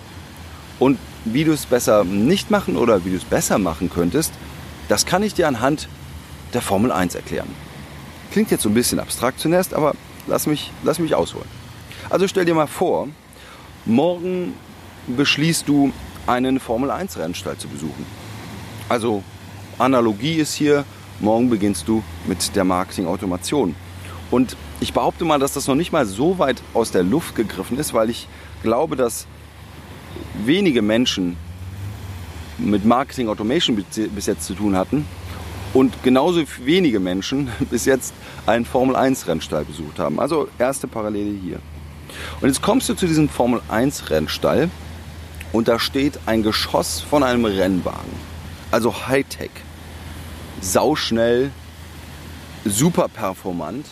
und 0.79 0.97
wie 1.25 1.43
du 1.43 1.51
es 1.51 1.65
besser 1.65 2.03
nicht 2.03 2.51
machen 2.51 2.77
oder 2.77 3.03
wie 3.03 3.09
du 3.09 3.17
es 3.17 3.25
besser 3.25 3.57
machen 3.57 3.89
könntest, 3.89 4.31
das 4.87 5.05
kann 5.05 5.23
ich 5.23 5.33
dir 5.33 5.47
anhand 5.47 5.89
der 6.53 6.61
Formel 6.61 6.91
1 6.91 7.15
erklären. 7.15 7.49
Klingt 8.31 8.51
jetzt 8.51 8.63
so 8.63 8.69
ein 8.69 8.73
bisschen 8.75 8.99
abstrakt 8.99 9.39
zunächst, 9.39 9.73
aber 9.73 9.93
lass 10.27 10.47
mich, 10.47 10.71
lass 10.83 10.99
mich 10.99 11.15
ausholen. 11.15 11.47
Also 12.09 12.27
stell 12.27 12.45
dir 12.45 12.53
mal 12.53 12.67
vor, 12.67 13.07
morgen 13.85 14.53
beschließt 15.07 15.67
du, 15.67 15.91
einen 16.27 16.59
Formel 16.59 16.89
1 16.89 17.17
Rennstall 17.17 17.57
zu 17.57 17.67
besuchen. 17.67 18.05
Also 18.89 19.23
Analogie 19.77 20.35
ist 20.35 20.53
hier, 20.53 20.85
morgen 21.19 21.49
beginnst 21.49 21.87
du 21.87 22.03
mit 22.27 22.55
der 22.55 22.63
Marketing-Automation. 22.63 23.75
Und 24.31 24.55
ich 24.79 24.93
behaupte 24.93 25.25
mal, 25.25 25.39
dass 25.39 25.53
das 25.53 25.67
noch 25.67 25.75
nicht 25.75 25.91
mal 25.91 26.05
so 26.05 26.39
weit 26.39 26.61
aus 26.73 26.91
der 26.91 27.03
Luft 27.03 27.35
gegriffen 27.35 27.77
ist, 27.77 27.93
weil 27.93 28.09
ich 28.09 28.27
glaube, 28.63 28.95
dass 28.95 29.27
wenige 30.43 30.81
Menschen 30.81 31.37
mit 32.57 32.85
Marketing 32.85 33.27
Automation 33.27 33.83
bis 34.13 34.25
jetzt 34.25 34.45
zu 34.45 34.53
tun 34.53 34.75
hatten 34.75 35.05
und 35.73 36.03
genauso 36.03 36.41
wenige 36.63 36.99
Menschen 36.99 37.49
bis 37.69 37.85
jetzt 37.85 38.13
einen 38.45 38.65
Formel 38.65 38.95
1 38.95 39.27
Rennstall 39.27 39.65
besucht 39.65 39.99
haben. 39.99 40.19
Also 40.19 40.47
erste 40.57 40.87
Parallele 40.87 41.37
hier. 41.37 41.59
Und 42.39 42.47
jetzt 42.47 42.61
kommst 42.61 42.87
du 42.87 42.93
zu 42.93 43.07
diesem 43.07 43.29
Formel 43.29 43.61
1 43.67 44.09
Rennstall 44.09 44.69
und 45.51 45.67
da 45.67 45.79
steht 45.79 46.19
ein 46.25 46.43
Geschoss 46.43 47.01
von 47.01 47.23
einem 47.23 47.45
Rennwagen. 47.45 48.34
Also 48.75 49.07
Hightech. 49.07 49.51
Sauschnell, 50.59 51.51
super 52.65 53.07
performant. 53.07 53.85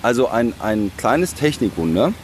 Also 0.00 0.28
ein, 0.28 0.54
ein 0.60 0.90
kleines 0.96 1.34
Technikwunder. 1.34 2.14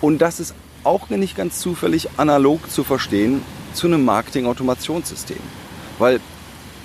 Und 0.00 0.18
das 0.20 0.38
ist 0.38 0.54
auch 0.84 1.08
nicht 1.08 1.36
ganz 1.36 1.58
zufällig 1.58 2.10
analog 2.18 2.70
zu 2.70 2.84
verstehen 2.84 3.42
zu 3.74 3.88
einem 3.88 4.04
Marketing-Automationssystem. 4.04 5.40
Weil 5.98 6.20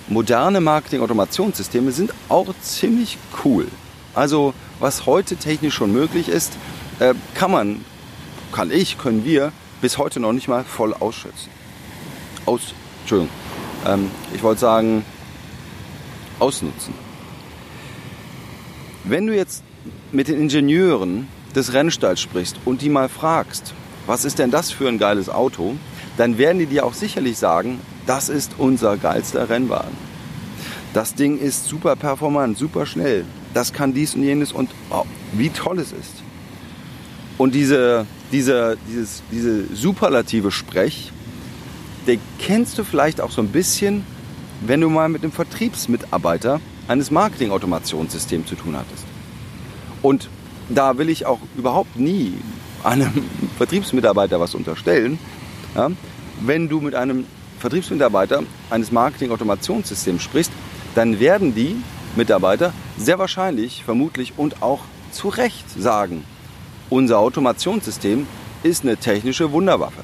moderne 0.08 0.62
Marketing-Automationssysteme 0.62 1.92
sind 1.92 2.12
auch 2.28 2.56
ziemlich 2.64 3.20
cool. 3.44 3.68
Also 4.16 4.56
was 4.80 5.06
heute 5.06 5.36
technisch 5.36 5.76
schon 5.76 5.94
möglich 5.94 6.28
ist, 6.28 6.54
äh, 6.98 7.14
kann 7.36 7.52
man, 7.52 7.86
kann 8.52 8.72
ich, 8.72 8.98
können 8.98 9.26
wir 9.26 9.52
bis 9.80 10.00
heute 10.00 10.20
noch 10.20 10.34
nicht 10.34 10.48
mal 10.48 10.64
voll 10.64 10.96
ausschätzen. 10.96 11.52
Aus, 12.48 12.74
Entschuldigung, 13.04 13.30
ähm, 13.86 14.10
ich 14.34 14.44
wollte 14.44 14.62
sagen, 14.62 15.06
ausnutzen. 16.40 16.94
Wenn 19.04 19.28
du 19.28 19.36
jetzt 19.36 19.64
mit 20.12 20.28
den 20.28 20.40
Ingenieuren 20.40 21.28
des 21.56 21.74
Rennstalls 21.74 22.20
sprichst 22.20 22.58
und 22.66 22.82
die 22.82 22.90
mal 22.90 23.10
fragst, 23.10 23.74
was 24.08 24.26
ist 24.26 24.40
denn 24.40 24.52
das 24.52 24.72
für 24.72 24.88
ein 24.88 24.98
geiles 24.98 25.30
Auto, 25.30 25.76
dann 26.18 26.38
werden 26.38 26.60
die 26.60 26.66
dir 26.66 26.86
auch 26.86 26.94
sicherlich 26.94 27.38
sagen, 27.38 27.80
das 28.06 28.30
ist 28.30 28.54
unser 28.58 28.98
geilster 28.98 29.50
Rennwagen. 29.50 29.96
Das 30.94 31.14
Ding 31.14 31.38
ist 31.40 31.66
super 31.68 31.96
performant, 31.96 32.58
super 32.58 32.86
schnell. 32.86 33.26
Das 33.54 33.74
kann 33.74 33.94
dies 33.94 34.16
und 34.16 34.24
jenes 34.24 34.52
und 34.52 34.70
oh, 34.90 35.04
wie 35.34 35.50
toll 35.50 35.80
es 35.80 35.92
ist. 35.92 36.24
Und 37.38 37.54
diese, 37.54 38.06
diese, 38.32 38.78
dieses, 38.88 39.22
diese 39.32 39.66
superlative 39.76 40.52
Sprech, 40.52 41.12
den 42.08 42.20
kennst 42.40 42.78
du 42.78 42.84
vielleicht 42.84 43.22
auch 43.22 43.32
so 43.32 43.42
ein 43.42 43.50
bisschen, 43.50 44.06
wenn 44.62 44.82
du 44.82 44.90
mal 44.90 45.10
mit 45.10 45.24
einem 45.24 45.32
Vertriebsmitarbeiter 45.32 46.62
eines 46.88 47.12
Marketing-Automationssystems 47.12 48.48
zu 48.48 48.56
tun 48.56 48.76
hattest. 48.78 49.06
Und 50.02 50.30
da 50.70 50.98
will 50.98 51.10
ich 51.10 51.26
auch 51.26 51.40
überhaupt 51.58 51.98
nie 51.98 52.34
einem 52.84 53.12
Vertriebsmitarbeiter 53.58 54.40
was 54.40 54.56
unterstellen. 54.56 55.20
Ja? 55.76 55.92
Wenn 56.42 56.70
du 56.70 56.80
mit 56.80 56.96
einem 56.96 57.26
Vertriebsmitarbeiter 57.60 58.44
eines 58.70 58.92
Marketing-Automationssystems 58.92 60.22
sprichst, 60.22 60.52
dann 60.94 61.20
werden 61.20 61.56
die 61.56 61.78
Mitarbeiter 62.16 62.74
sehr 62.98 63.20
wahrscheinlich, 63.20 63.84
vermutlich 63.84 64.34
und 64.38 64.62
auch 64.62 64.82
zu 65.12 65.30
Recht 65.30 65.66
sagen, 65.78 66.24
unser 66.90 67.20
Automationssystem 67.20 68.28
ist 68.64 68.84
eine 68.84 68.98
technische 68.98 69.52
Wunderwaffe. 69.52 70.04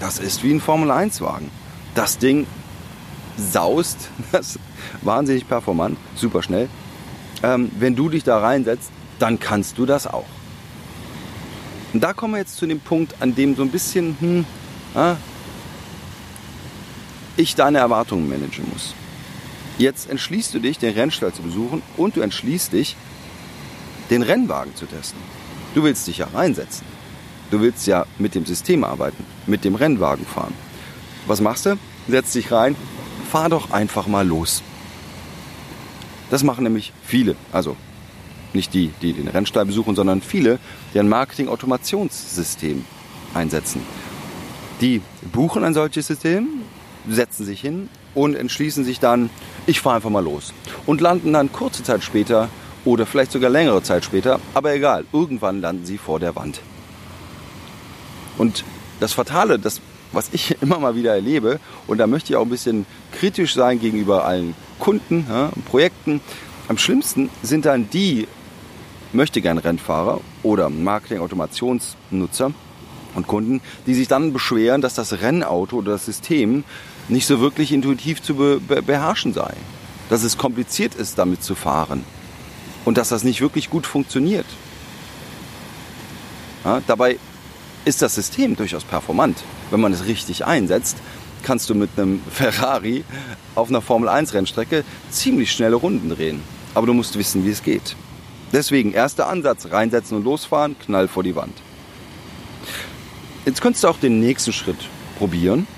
Das 0.00 0.18
ist 0.18 0.42
wie 0.42 0.52
ein 0.52 0.60
Formel-1-Wagen. 0.60 1.50
Das 1.94 2.18
Ding 2.18 2.46
saust, 3.36 4.10
das 4.32 4.56
ist 4.56 4.58
wahnsinnig 5.02 5.48
performant, 5.48 5.98
super 6.14 6.42
schnell. 6.42 6.68
Ähm, 7.42 7.70
wenn 7.78 7.96
du 7.96 8.08
dich 8.08 8.24
da 8.24 8.38
reinsetzt, 8.38 8.90
dann 9.18 9.38
kannst 9.38 9.78
du 9.78 9.86
das 9.86 10.06
auch. 10.06 10.26
Und 11.92 12.00
da 12.02 12.12
kommen 12.12 12.34
wir 12.34 12.38
jetzt 12.38 12.56
zu 12.56 12.66
dem 12.66 12.80
Punkt, 12.80 13.14
an 13.20 13.34
dem 13.34 13.56
so 13.56 13.62
ein 13.62 13.70
bisschen 13.70 14.16
hm, 14.20 14.44
äh, 14.94 15.14
ich 17.36 17.54
deine 17.54 17.78
Erwartungen 17.78 18.28
managen 18.28 18.68
muss. 18.72 18.94
Jetzt 19.78 20.08
entschließt 20.08 20.54
du 20.54 20.58
dich, 20.58 20.78
den 20.78 20.94
Rennstall 20.94 21.32
zu 21.32 21.42
besuchen 21.42 21.82
und 21.96 22.16
du 22.16 22.22
entschließt 22.22 22.72
dich, 22.72 22.96
den 24.10 24.22
Rennwagen 24.22 24.74
zu 24.74 24.86
testen. 24.86 25.20
Du 25.74 25.82
willst 25.82 26.06
dich 26.06 26.18
ja 26.18 26.28
reinsetzen. 26.32 26.86
Du 27.50 27.60
willst 27.60 27.86
ja 27.86 28.06
mit 28.18 28.34
dem 28.34 28.44
System 28.44 28.82
arbeiten, 28.82 29.24
mit 29.46 29.64
dem 29.64 29.74
Rennwagen 29.74 30.26
fahren. 30.26 30.54
Was 31.26 31.40
machst 31.40 31.66
du? 31.66 31.76
Setz 32.08 32.32
dich 32.32 32.50
rein, 32.50 32.76
fahr 33.30 33.48
doch 33.48 33.70
einfach 33.70 34.06
mal 34.06 34.26
los. 34.26 34.62
Das 36.30 36.42
machen 36.42 36.64
nämlich 36.64 36.92
viele. 37.04 37.36
Also 37.52 37.76
nicht 38.52 38.74
die, 38.74 38.90
die 39.02 39.12
den 39.12 39.28
Rennstall 39.28 39.66
besuchen, 39.66 39.94
sondern 39.94 40.22
viele, 40.22 40.58
die 40.92 40.98
ein 40.98 41.08
Marketing-Automationssystem 41.08 42.84
einsetzen. 43.34 43.82
Die 44.80 45.02
buchen 45.32 45.62
ein 45.62 45.74
solches 45.74 46.08
System, 46.08 46.48
setzen 47.08 47.44
sich 47.44 47.60
hin 47.60 47.88
und 48.14 48.34
entschließen 48.34 48.84
sich 48.84 48.98
dann, 48.98 49.30
ich 49.66 49.80
fahre 49.80 49.96
einfach 49.96 50.10
mal 50.10 50.24
los. 50.24 50.52
Und 50.86 51.00
landen 51.00 51.32
dann 51.32 51.52
kurze 51.52 51.82
Zeit 51.82 52.02
später 52.02 52.48
oder 52.84 53.06
vielleicht 53.06 53.32
sogar 53.32 53.50
längere 53.50 53.82
Zeit 53.82 54.04
später, 54.04 54.40
aber 54.54 54.74
egal, 54.74 55.04
irgendwann 55.12 55.60
landen 55.60 55.86
sie 55.86 55.98
vor 55.98 56.18
der 56.18 56.34
Wand. 56.34 56.60
Und 58.38 58.64
das 59.00 59.12
Fatale, 59.12 59.58
das, 59.58 59.80
was 60.12 60.28
ich 60.32 60.56
immer 60.62 60.78
mal 60.78 60.94
wieder 60.94 61.14
erlebe, 61.14 61.60
und 61.86 61.98
da 61.98 62.06
möchte 62.06 62.32
ich 62.32 62.36
auch 62.36 62.42
ein 62.42 62.50
bisschen 62.50 62.86
kritisch 63.12 63.54
sein 63.54 63.80
gegenüber 63.80 64.24
allen 64.24 64.54
Kunden, 64.78 65.26
ja, 65.28 65.50
Projekten, 65.68 66.20
am 66.68 66.78
schlimmsten 66.78 67.30
sind 67.42 67.64
dann 67.64 67.88
die 67.90 68.26
möchte 69.12 69.40
gern 69.40 69.58
Rennfahrer 69.58 70.20
oder 70.42 70.68
Marketing-Automationsnutzer 70.68 72.52
und 73.14 73.26
Kunden, 73.26 73.60
die 73.86 73.94
sich 73.94 74.08
dann 74.08 74.32
beschweren, 74.32 74.82
dass 74.82 74.94
das 74.94 75.20
Rennauto 75.20 75.76
oder 75.76 75.92
das 75.92 76.04
System 76.04 76.64
nicht 77.08 77.26
so 77.26 77.40
wirklich 77.40 77.72
intuitiv 77.72 78.22
zu 78.22 78.34
be 78.34 78.60
beherrschen 78.60 79.32
sei. 79.32 79.54
Dass 80.10 80.22
es 80.22 80.38
kompliziert 80.38 80.94
ist, 80.94 81.18
damit 81.18 81.42
zu 81.42 81.54
fahren. 81.54 82.04
Und 82.84 82.98
dass 82.98 83.08
das 83.08 83.24
nicht 83.24 83.40
wirklich 83.40 83.70
gut 83.70 83.86
funktioniert. 83.86 84.46
Ja, 86.64 86.80
dabei 86.86 87.18
ist 87.86 88.02
das 88.02 88.16
System 88.16 88.56
durchaus 88.56 88.84
performant. 88.84 89.38
Wenn 89.70 89.80
man 89.80 89.92
es 89.92 90.06
richtig 90.06 90.44
einsetzt, 90.44 90.96
kannst 91.44 91.70
du 91.70 91.74
mit 91.76 91.90
einem 91.96 92.20
Ferrari 92.30 93.04
auf 93.54 93.68
einer 93.68 93.80
Formel 93.80 94.08
1 94.08 94.34
Rennstrecke 94.34 94.84
ziemlich 95.10 95.52
schnelle 95.52 95.76
Runden 95.76 96.10
drehen. 96.10 96.42
Aber 96.74 96.88
du 96.88 96.92
musst 96.92 97.16
wissen, 97.16 97.46
wie 97.46 97.50
es 97.50 97.62
geht. 97.62 97.94
Deswegen 98.52 98.92
erster 98.92 99.28
Ansatz, 99.28 99.68
reinsetzen 99.70 100.16
und 100.16 100.24
losfahren, 100.24 100.76
knall 100.80 101.06
vor 101.06 101.22
die 101.22 101.36
Wand. 101.36 101.54
Jetzt 103.44 103.62
könntest 103.62 103.84
du 103.84 103.88
auch 103.88 103.98
den 103.98 104.18
nächsten 104.18 104.52
Schritt 104.52 104.88
probieren. 105.18 105.68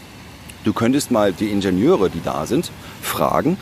Du 0.65 0.73
könntest 0.73 1.11
mal 1.11 1.35
die 1.35 1.51
Ingenieure, 1.51 2.09
die 2.09 2.23
da 2.23 2.47
sind, 2.47 2.71
fragen, 3.03 3.59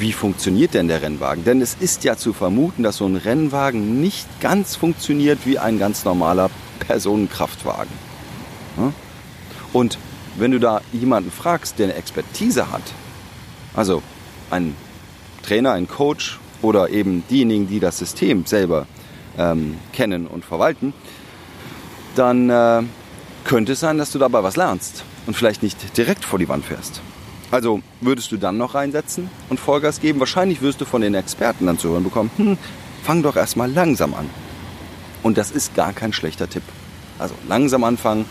wie 0.00 0.12
funktioniert 0.12 0.74
denn 0.74 0.88
der 0.88 1.02
Rennwagen? 1.02 1.44
Denn 1.44 1.60
es 1.60 1.76
ist 1.78 2.02
ja 2.02 2.16
zu 2.16 2.32
vermuten, 2.32 2.82
dass 2.82 2.96
so 2.96 3.06
ein 3.06 3.14
Rennwagen 3.14 4.00
nicht 4.00 4.26
ganz 4.40 4.74
funktioniert 4.74 5.40
wie 5.44 5.60
ein 5.60 5.78
ganz 5.78 6.04
normaler 6.04 6.50
Personenkraftwagen. 6.80 7.92
Und 9.72 9.98
wenn 10.36 10.50
du 10.50 10.58
da 10.58 10.80
jemanden 10.92 11.30
fragst, 11.30 11.78
der 11.78 11.86
eine 11.86 11.94
Expertise 11.94 12.70
hat, 12.70 12.82
also 13.74 14.02
ein 14.50 14.74
Trainer, 15.42 15.72
ein 15.72 15.88
Coach 15.88 16.38
oder 16.62 16.90
eben 16.90 17.24
diejenigen, 17.28 17.68
die 17.68 17.80
das 17.80 17.98
System 17.98 18.46
selber 18.46 18.86
ähm, 19.38 19.78
kennen 19.92 20.26
und 20.26 20.44
verwalten, 20.44 20.92
dann 22.14 22.50
äh, 22.50 22.82
könnte 23.44 23.72
es 23.72 23.80
sein, 23.80 23.98
dass 23.98 24.10
du 24.10 24.18
dabei 24.18 24.42
was 24.42 24.56
lernst 24.56 25.04
und 25.26 25.36
vielleicht 25.36 25.62
nicht 25.62 25.96
direkt 25.96 26.24
vor 26.24 26.38
die 26.38 26.48
Wand 26.48 26.64
fährst. 26.64 27.00
Also 27.50 27.80
würdest 28.00 28.32
du 28.32 28.36
dann 28.36 28.56
noch 28.56 28.74
reinsetzen 28.74 29.30
und 29.48 29.60
Vollgas 29.60 30.00
geben? 30.00 30.18
Wahrscheinlich 30.18 30.62
wirst 30.62 30.80
du 30.80 30.84
von 30.84 31.02
den 31.02 31.14
Experten 31.14 31.66
dann 31.66 31.78
zu 31.78 31.90
hören 31.90 32.04
bekommen, 32.04 32.30
hm, 32.36 32.58
fang 33.02 33.22
doch 33.22 33.36
erstmal 33.36 33.70
langsam 33.70 34.14
an. 34.14 34.28
Und 35.24 35.38
das 35.38 35.50
ist 35.50 35.74
gar 35.74 35.92
kein 35.92 36.12
schlechter 36.12 36.48
Tipp. 36.48 36.62
Also 37.18 37.34
langsam 37.48 37.82
anfangen, 37.82 38.26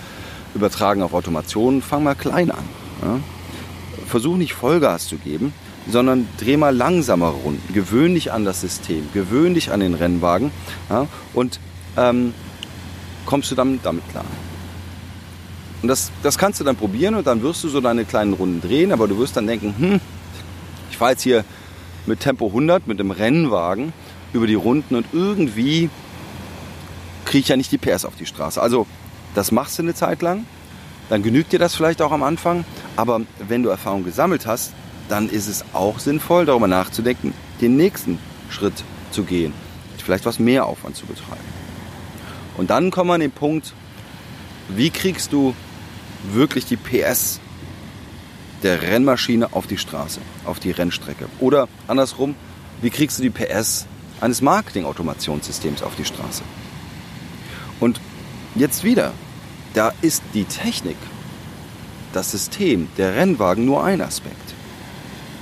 übertragen 0.54 1.02
auf 1.02 1.14
Automation, 1.14 1.82
fang 1.82 2.04
mal 2.04 2.16
klein 2.16 2.52
an. 2.52 2.64
Ja? 3.02 3.20
Versuch 4.06 4.38
nicht 4.38 4.54
Vollgas 4.54 5.08
zu 5.08 5.18
geben, 5.18 5.54
sondern 5.90 6.28
dreh 6.38 6.56
mal 6.56 6.74
langsamere 6.74 7.32
Runden. 7.32 7.74
Gewöhn 7.74 8.14
dich 8.14 8.32
an 8.32 8.46
das 8.46 8.62
System, 8.62 9.10
gewöhn 9.12 9.56
dich 9.56 9.72
an 9.72 9.80
den 9.80 9.96
Rennwagen 9.96 10.52
ja? 10.90 11.08
und 11.34 11.60
ähm, 11.98 12.34
kommst 13.26 13.50
du 13.50 13.56
dann 13.56 13.80
damit 13.82 14.08
klar. 14.12 14.26
Und 15.82 15.88
das, 15.88 16.12
das 16.22 16.38
kannst 16.38 16.60
du 16.60 16.64
dann 16.64 16.76
probieren 16.76 17.16
und 17.16 17.26
dann 17.26 17.42
wirst 17.42 17.64
du 17.64 17.70
so 17.70 17.82
deine 17.82 18.06
kleinen 18.06 18.34
Runden 18.34 18.62
drehen, 18.62 18.92
aber 18.92 19.08
du 19.08 19.18
wirst 19.18 19.36
dann 19.36 19.48
denken, 19.48 19.74
hm, 19.78 20.00
ich 20.92 20.98
fahre 20.98 21.12
jetzt 21.12 21.24
hier 21.24 21.44
mit 22.06 22.20
Tempo 22.20 22.48
100 22.48 22.88
mit 22.88 23.00
dem 23.00 23.10
Rennwagen 23.10 23.94
über 24.32 24.46
die 24.46 24.54
Runden 24.54 24.96
und 24.96 25.08
irgendwie 25.12 25.90
kriege 27.34 27.42
ich 27.42 27.50
ja 27.50 27.58
nicht 27.58 27.72
die 27.72 27.80
PS 27.80 28.06
auf 28.06 28.16
die 28.16 28.28
Straße. 28.28 28.62
Also 28.62 28.86
das 29.34 29.52
machst 29.52 29.80
du 29.80 29.82
eine 29.82 29.96
Zeit 29.96 30.22
lang, 30.22 30.46
dann 31.10 31.24
genügt 31.24 31.52
dir 31.52 31.58
das 31.58 31.74
vielleicht 31.74 32.00
auch 32.04 32.12
am 32.12 32.22
Anfang, 32.22 32.64
aber 32.96 33.22
wenn 33.40 33.64
du 33.64 33.70
Erfahrung 33.70 34.04
gesammelt 34.04 34.46
hast, 34.46 34.72
dann 35.10 35.30
ist 35.30 35.48
es 35.48 35.66
auch 35.74 35.98
sinnvoll, 35.98 36.46
darüber 36.46 36.68
nachzudenken, 36.68 37.34
den 37.60 37.76
nächsten 37.76 38.20
Schritt 38.52 38.84
zu 39.10 39.24
gehen, 39.24 39.52
vielleicht 39.98 40.28
was 40.28 40.38
mehr 40.38 40.68
Aufwand 40.68 40.96
zu 40.96 41.08
betreiben. 41.08 41.42
Und 42.56 42.70
dann 42.70 42.92
kommen 42.92 43.10
wir 43.10 43.16
an 43.16 43.22
den 43.22 43.32
Punkt, 43.32 43.74
wie 44.70 44.92
kriegst 44.92 45.34
du 45.34 45.56
wirklich 46.32 46.68
die 46.68 46.78
PS 46.78 47.40
der 48.62 48.84
Rennmaschine 48.84 49.54
auf 49.54 49.66
die 49.66 49.80
Straße, 49.80 50.22
auf 50.46 50.60
die 50.60 50.70
Rennstrecke? 50.70 51.26
Oder 51.40 51.68
andersrum, 51.88 52.36
wie 52.84 52.92
kriegst 52.92 53.18
du 53.18 53.24
die 53.24 53.32
PS 53.32 53.88
eines 54.22 54.44
Marketing-Automationssystems 54.44 55.82
auf 55.82 55.96
die 55.96 56.06
Straße? 56.06 56.44
Und 57.84 58.00
jetzt 58.56 58.86
wieder, 58.86 59.12
da 59.74 59.92
ist 60.02 60.24
die 60.34 60.46
Technik, 60.46 60.96
das 62.14 62.32
System, 62.32 62.88
der 62.98 63.14
Rennwagen 63.18 63.66
nur 63.66 63.84
ein 63.84 64.00
Aspekt. 64.00 64.54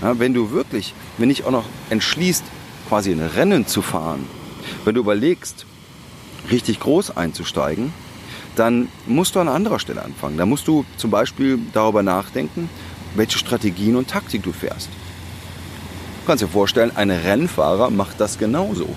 Ja, 0.01 0.17
wenn 0.17 0.33
du 0.33 0.49
wirklich, 0.49 0.95
wenn 1.19 1.29
ich 1.29 1.43
auch 1.43 1.51
noch 1.51 1.65
entschließt, 1.91 2.43
quasi 2.89 3.11
ein 3.11 3.21
Rennen 3.21 3.67
zu 3.67 3.83
fahren, 3.83 4.25
wenn 4.85 4.95
du 4.95 5.01
überlegst, 5.01 5.67
richtig 6.49 6.79
groß 6.79 7.15
einzusteigen, 7.15 7.93
dann 8.55 8.87
musst 9.05 9.35
du 9.35 9.39
an 9.39 9.47
anderer 9.47 9.77
Stelle 9.77 10.01
anfangen. 10.03 10.39
Da 10.39 10.47
musst 10.47 10.67
du 10.67 10.83
zum 10.97 11.11
Beispiel 11.11 11.59
darüber 11.73 12.01
nachdenken, 12.01 12.71
welche 13.13 13.37
Strategien 13.37 13.95
und 13.95 14.09
Taktik 14.09 14.41
du 14.41 14.51
fährst. 14.51 14.89
Du 16.21 16.25
kannst 16.25 16.43
dir 16.43 16.47
vorstellen, 16.47 16.91
ein 16.95 17.11
Rennfahrer 17.11 17.91
macht 17.91 18.19
das 18.19 18.39
genauso. 18.39 18.89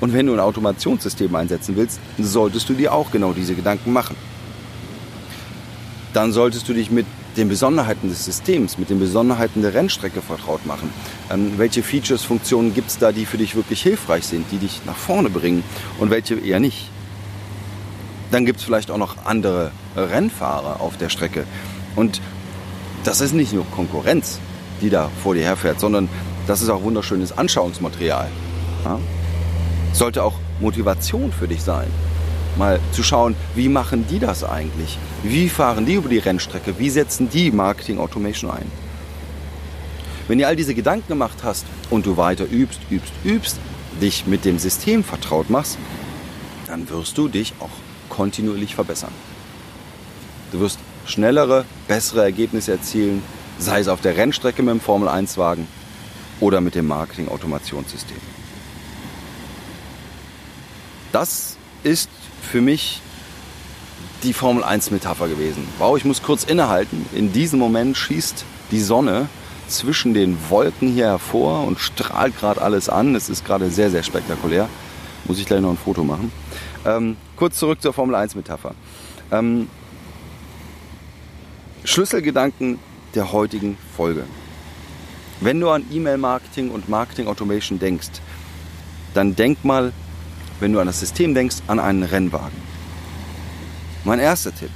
Und 0.00 0.12
wenn 0.12 0.26
du 0.26 0.32
ein 0.32 0.40
Automationssystem 0.40 1.34
einsetzen 1.34 1.76
willst, 1.76 2.00
solltest 2.18 2.68
du 2.68 2.74
dir 2.74 2.92
auch 2.92 3.10
genau 3.10 3.32
diese 3.32 3.54
Gedanken 3.54 3.92
machen. 3.92 4.16
Dann 6.12 6.32
solltest 6.32 6.68
du 6.68 6.72
dich 6.72 6.90
mit 6.90 7.06
den 7.36 7.48
Besonderheiten 7.48 8.08
des 8.08 8.24
Systems, 8.24 8.78
mit 8.78 8.90
den 8.90 8.98
Besonderheiten 8.98 9.62
der 9.62 9.74
Rennstrecke 9.74 10.20
vertraut 10.20 10.66
machen. 10.66 10.90
Ähm, 11.30 11.52
welche 11.56 11.82
Features, 11.82 12.24
Funktionen 12.24 12.74
gibt 12.74 12.90
es 12.90 12.98
da, 12.98 13.12
die 13.12 13.26
für 13.26 13.38
dich 13.38 13.54
wirklich 13.54 13.82
hilfreich 13.82 14.26
sind, 14.26 14.46
die 14.50 14.58
dich 14.58 14.80
nach 14.84 14.96
vorne 14.96 15.30
bringen 15.30 15.62
und 15.98 16.10
welche 16.10 16.34
eher 16.34 16.60
nicht. 16.60 16.88
Dann 18.30 18.46
gibt 18.46 18.60
es 18.60 18.64
vielleicht 18.64 18.90
auch 18.90 18.98
noch 18.98 19.26
andere 19.26 19.70
Rennfahrer 19.96 20.80
auf 20.80 20.96
der 20.96 21.08
Strecke. 21.08 21.44
Und 21.96 22.20
das 23.04 23.20
ist 23.20 23.32
nicht 23.32 23.52
nur 23.52 23.64
Konkurrenz, 23.70 24.38
die 24.80 24.90
da 24.90 25.10
vor 25.22 25.34
dir 25.34 25.44
herfährt, 25.44 25.80
sondern 25.80 26.08
das 26.46 26.62
ist 26.62 26.68
auch 26.68 26.82
wunderschönes 26.82 27.36
Anschauungsmaterial. 27.36 28.28
Ja? 28.84 28.98
Sollte 29.92 30.22
auch 30.22 30.34
Motivation 30.60 31.32
für 31.32 31.48
dich 31.48 31.62
sein. 31.62 31.88
Mal 32.56 32.80
zu 32.92 33.02
schauen, 33.02 33.34
wie 33.54 33.68
machen 33.68 34.06
die 34.08 34.18
das 34.18 34.44
eigentlich? 34.44 34.98
Wie 35.22 35.48
fahren 35.48 35.86
die 35.86 35.94
über 35.94 36.08
die 36.08 36.18
Rennstrecke? 36.18 36.78
Wie 36.78 36.90
setzen 36.90 37.28
die 37.28 37.50
Marketing 37.50 37.98
Automation 37.98 38.50
ein? 38.50 38.70
Wenn 40.28 40.38
du 40.38 40.46
all 40.46 40.56
diese 40.56 40.74
Gedanken 40.74 41.08
gemacht 41.08 41.38
hast 41.42 41.66
und 41.90 42.06
du 42.06 42.16
weiter 42.16 42.44
übst, 42.50 42.80
übst, 42.90 43.12
übst, 43.24 43.58
dich 44.00 44.26
mit 44.26 44.44
dem 44.44 44.58
System 44.58 45.02
vertraut 45.02 45.50
machst, 45.50 45.76
dann 46.66 46.88
wirst 46.88 47.18
du 47.18 47.28
dich 47.28 47.54
auch 47.58 47.70
kontinuierlich 48.08 48.74
verbessern. 48.74 49.12
Du 50.52 50.60
wirst 50.60 50.78
schnellere, 51.04 51.64
bessere 51.88 52.22
Ergebnisse 52.22 52.72
erzielen, 52.72 53.22
sei 53.58 53.80
es 53.80 53.88
auf 53.88 54.00
der 54.00 54.16
Rennstrecke 54.16 54.62
mit 54.62 54.74
dem 54.74 54.80
Formel 54.80 55.08
1 55.08 55.36
Wagen 55.36 55.66
oder 56.40 56.60
mit 56.60 56.74
dem 56.74 56.86
Marketing 56.86 57.28
Automationssystem. 57.28 58.39
Das 61.12 61.56
ist 61.82 62.10
für 62.42 62.60
mich 62.60 63.00
die 64.22 64.32
Formel 64.32 64.62
1 64.62 64.90
Metapher 64.90 65.28
gewesen. 65.28 65.66
Wow, 65.78 65.96
ich 65.96 66.04
muss 66.04 66.22
kurz 66.22 66.44
innehalten. 66.44 67.06
In 67.12 67.32
diesem 67.32 67.58
Moment 67.58 67.96
schießt 67.96 68.44
die 68.70 68.80
Sonne 68.80 69.28
zwischen 69.68 70.14
den 70.14 70.36
Wolken 70.48 70.92
hier 70.92 71.06
hervor 71.06 71.64
und 71.64 71.78
strahlt 71.78 72.38
gerade 72.38 72.60
alles 72.60 72.88
an. 72.88 73.14
Es 73.14 73.28
ist 73.28 73.44
gerade 73.44 73.70
sehr, 73.70 73.90
sehr 73.90 74.02
spektakulär. 74.02 74.68
Muss 75.24 75.38
ich 75.38 75.46
gleich 75.46 75.60
noch 75.60 75.70
ein 75.70 75.78
Foto 75.78 76.04
machen. 76.04 76.32
Ähm, 76.84 77.16
kurz 77.36 77.58
zurück 77.58 77.80
zur 77.80 77.92
Formel 77.92 78.14
1 78.14 78.34
Metapher. 78.34 78.74
Ähm, 79.30 79.68
Schlüsselgedanken 81.84 82.78
der 83.14 83.32
heutigen 83.32 83.78
Folge. 83.96 84.24
Wenn 85.40 85.60
du 85.60 85.70
an 85.70 85.84
E-Mail-Marketing 85.90 86.70
und 86.70 86.88
Marketing-Automation 86.88 87.78
denkst, 87.78 88.10
dann 89.14 89.34
denk 89.34 89.64
mal, 89.64 89.92
wenn 90.60 90.72
du 90.72 90.80
an 90.80 90.86
das 90.86 91.00
System 91.00 91.34
denkst, 91.34 91.56
an 91.66 91.80
einen 91.80 92.02
Rennwagen. 92.02 92.56
Mein 94.04 94.18
erster 94.18 94.54
Tipp, 94.54 94.70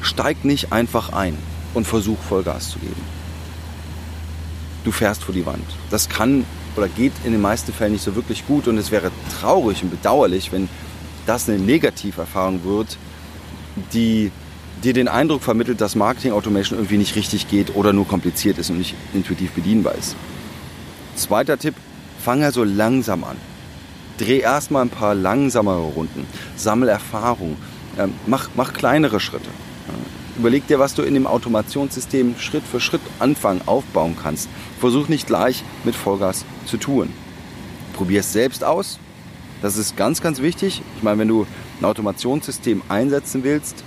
steig 0.00 0.44
nicht 0.44 0.72
einfach 0.72 1.12
ein 1.12 1.36
und 1.74 1.86
versuch 1.86 2.18
Vollgas 2.18 2.70
zu 2.70 2.78
geben. 2.78 3.02
Du 4.84 4.92
fährst 4.92 5.22
vor 5.24 5.34
die 5.34 5.46
Wand. 5.46 5.64
Das 5.90 6.08
kann 6.08 6.44
oder 6.76 6.88
geht 6.88 7.12
in 7.24 7.32
den 7.32 7.40
meisten 7.40 7.72
Fällen 7.72 7.92
nicht 7.92 8.02
so 8.02 8.16
wirklich 8.16 8.46
gut 8.46 8.66
und 8.66 8.78
es 8.78 8.90
wäre 8.90 9.10
traurig 9.40 9.82
und 9.82 9.90
bedauerlich, 9.90 10.52
wenn 10.52 10.68
das 11.26 11.48
eine 11.48 11.58
Negativerfahrung 11.58 12.64
wird, 12.64 12.96
die 13.92 14.30
dir 14.82 14.92
den 14.92 15.08
Eindruck 15.08 15.42
vermittelt, 15.42 15.80
dass 15.80 15.94
Marketing 15.94 16.32
Automation 16.32 16.78
irgendwie 16.78 16.96
nicht 16.96 17.14
richtig 17.14 17.48
geht 17.48 17.76
oder 17.76 17.92
nur 17.92 18.08
kompliziert 18.08 18.58
ist 18.58 18.70
und 18.70 18.78
nicht 18.78 18.94
intuitiv 19.14 19.52
bedienbar 19.52 19.94
ist. 19.94 20.16
Zweiter 21.14 21.58
Tipp, 21.58 21.74
fange 22.18 22.50
so 22.52 22.64
langsam 22.64 23.22
an. 23.24 23.36
Dreh 24.22 24.38
erstmal 24.38 24.84
ein 24.84 24.90
paar 24.90 25.14
langsamere 25.14 25.82
Runden, 25.82 26.26
sammel 26.56 26.88
Erfahrung, 26.88 27.56
ähm, 27.98 28.14
mach, 28.26 28.50
mach 28.54 28.72
kleinere 28.72 29.20
Schritte. 29.20 29.48
Überleg 30.38 30.66
dir, 30.66 30.78
was 30.78 30.94
du 30.94 31.02
in 31.02 31.12
dem 31.12 31.26
Automationssystem 31.26 32.36
Schritt 32.38 32.62
für 32.64 32.80
Schritt 32.80 33.02
anfangen, 33.18 33.60
aufbauen 33.66 34.16
kannst. 34.20 34.48
Versuch 34.80 35.08
nicht 35.08 35.26
gleich 35.26 35.62
mit 35.84 35.94
Vollgas 35.94 36.46
zu 36.64 36.78
tun. 36.78 37.10
Probier 37.92 38.20
es 38.20 38.32
selbst 38.32 38.64
aus. 38.64 38.98
Das 39.60 39.76
ist 39.76 39.96
ganz, 39.96 40.22
ganz 40.22 40.40
wichtig. 40.40 40.82
Ich 40.96 41.02
meine, 41.02 41.18
wenn 41.18 41.28
du 41.28 41.46
ein 41.80 41.84
Automationssystem 41.84 42.80
einsetzen 42.88 43.44
willst, 43.44 43.84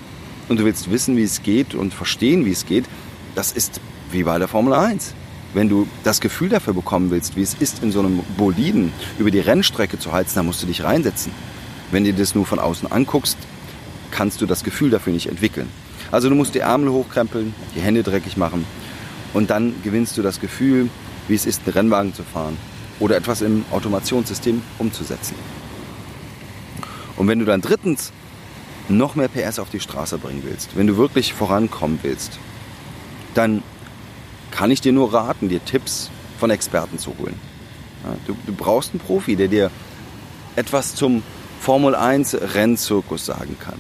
und 0.48 0.60
du 0.60 0.66
willst 0.66 0.92
wissen, 0.92 1.18
wie 1.18 1.24
es 1.24 1.44
geht 1.44 1.76
und 1.76 1.94
verstehen, 1.94 2.46
wie 2.46 2.52
es 2.52 2.66
geht, 2.66 2.86
das 3.34 3.52
ist 3.52 3.82
wie 4.12 4.24
bei 4.24 4.38
der 4.38 4.48
Formel 4.48 4.74
1. 4.74 5.14
Wenn 5.56 5.70
du 5.70 5.88
das 6.04 6.20
Gefühl 6.20 6.50
dafür 6.50 6.74
bekommen 6.74 7.12
willst, 7.12 7.38
wie 7.38 7.42
es 7.42 7.54
ist, 7.54 7.82
in 7.82 7.90
so 7.90 8.00
einem 8.02 8.20
Boliden 8.38 8.92
über 9.18 9.32
die 9.32 9.40
Rennstrecke 9.40 9.98
zu 9.98 10.12
heizen, 10.12 10.36
dann 10.36 10.46
musst 10.46 10.62
du 10.62 10.68
dich 10.68 10.84
reinsetzen. 10.84 11.32
Wenn 11.92 12.04
du 12.04 12.14
das 12.14 12.36
nur 12.36 12.46
von 12.46 12.60
außen 12.60 12.92
anguckst, 12.92 13.38
kannst 14.12 14.42
du 14.42 14.48
das 14.48 14.66
Gefühl 14.66 14.90
dafür 14.90 15.14
nicht 15.14 15.30
entwickeln. 15.30 15.70
Also 16.12 16.28
du 16.28 16.36
musst 16.36 16.56
die 16.56 16.60
Ärmel 16.60 16.90
hochkrempeln, 16.90 17.56
die 17.74 17.80
Hände 17.80 18.04
dreckig 18.04 18.36
machen 18.36 18.66
und 19.34 19.50
dann 19.50 19.74
gewinnst 19.82 20.18
du 20.18 20.22
das 20.22 20.42
Gefühl, 20.42 20.90
wie 21.30 21.36
es 21.36 21.46
ist, 21.46 21.62
einen 21.66 21.74
Rennwagen 21.74 22.14
zu 22.14 22.24
fahren 22.24 22.58
oder 23.00 23.16
etwas 23.16 23.42
im 23.42 23.64
Automationssystem 23.72 24.62
umzusetzen. 24.78 25.36
Und 27.16 27.30
wenn 27.30 27.40
du 27.40 27.46
dann 27.46 27.62
drittens 27.62 28.12
noch 28.90 29.16
mehr 29.16 29.30
PS 29.30 29.60
auf 29.60 29.70
die 29.70 29.80
Straße 29.80 30.18
bringen 30.18 30.44
willst, 30.46 30.76
wenn 30.76 30.88
du 30.88 30.98
wirklich 30.98 31.34
vorankommen 31.34 32.00
willst, 32.04 32.40
dann 33.36 33.64
kann 34.56 34.72
ich 34.72 34.80
dir 34.80 34.94
nur 34.94 35.14
raten, 35.14 35.50
dir 35.50 35.64
Tipps 35.64 36.10
von 36.40 36.50
Experten 36.50 36.98
zu 36.98 37.14
holen. 37.20 37.38
Du, 38.26 38.36
du 38.46 38.54
brauchst 38.54 38.92
einen 38.92 39.02
Profi, 39.02 39.36
der 39.36 39.50
dir 39.50 39.70
etwas 40.56 40.96
zum 40.96 41.24
Formel 41.60 41.94
1 41.94 42.38
Rennzirkus 42.54 43.26
sagen 43.26 43.58
kann, 43.60 43.80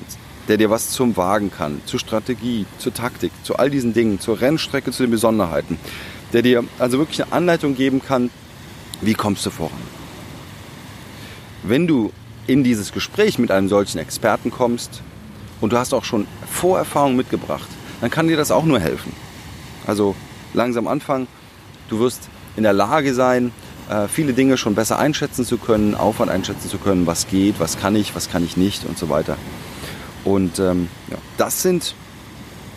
der 0.49 0.57
dir 0.57 0.69
was 0.69 0.89
zum 0.89 1.15
Wagen 1.15 1.49
kann, 1.49 1.81
zur 1.85 1.99
Strategie, 1.99 2.65
zur 2.77 2.93
Taktik, 2.93 3.31
zu 3.43 3.55
all 3.55 3.69
diesen 3.69 3.93
Dingen, 3.93 4.19
zur 4.19 4.41
Rennstrecke, 4.41 4.91
zu 4.91 5.03
den 5.03 5.11
Besonderheiten, 5.11 5.77
der 6.33 6.41
dir 6.41 6.63
also 6.77 6.97
wirklich 6.97 7.23
eine 7.23 7.31
Anleitung 7.31 7.75
geben 7.75 8.01
kann, 8.01 8.29
wie 9.01 9.13
kommst 9.13 9.45
du 9.45 9.51
voran. 9.51 9.79
Wenn 11.63 11.87
du 11.87 12.11
in 12.47 12.63
dieses 12.63 12.91
Gespräch 12.91 13.39
mit 13.39 13.49
einem 13.49 13.69
solchen 13.69 13.99
Experten 13.99 14.51
kommst 14.51 15.01
und 15.61 15.71
du 15.71 15.77
hast 15.77 15.93
auch 15.93 16.03
schon 16.03 16.27
Vorerfahrung 16.51 17.15
mitgebracht, 17.15 17.69
dann 18.01 18.11
kann 18.11 18.27
dir 18.27 18.37
das 18.37 18.51
auch 18.51 18.65
nur 18.65 18.79
helfen. 18.79 19.13
Also 19.87 20.15
langsam 20.55 20.87
anfangen. 20.87 21.27
Du 21.89 21.99
wirst 21.99 22.29
in 22.55 22.63
der 22.63 22.73
Lage 22.73 23.13
sein, 23.13 23.51
äh, 23.89 24.07
viele 24.07 24.33
Dinge 24.33 24.57
schon 24.57 24.75
besser 24.75 24.97
einschätzen 24.97 25.45
zu 25.45 25.57
können, 25.57 25.95
Aufwand 25.95 26.31
einschätzen 26.31 26.69
zu 26.69 26.77
können, 26.77 27.05
was 27.05 27.27
geht, 27.27 27.59
was 27.59 27.77
kann 27.77 27.95
ich, 27.95 28.15
was 28.15 28.29
kann 28.29 28.43
ich 28.43 28.57
nicht 28.57 28.85
und 28.85 28.97
so 28.97 29.09
weiter. 29.09 29.37
Und 30.23 30.59
ähm, 30.59 30.89
ja, 31.09 31.17
das 31.37 31.61
sind 31.61 31.93